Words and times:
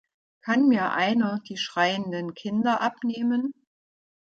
Kann 0.43 0.67
mir 0.67 0.93
einer 0.93 1.41
die 1.47 1.57
schreienden 1.57 2.33
Kinder 2.33 2.81
abnehmen? 2.81 3.53